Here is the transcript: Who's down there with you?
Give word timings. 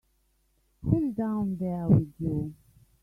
Who's 0.83 1.13
down 1.13 1.57
there 1.57 1.87
with 1.87 2.11
you? 2.19 2.55